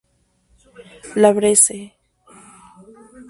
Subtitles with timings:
[1.13, 1.93] La Bresse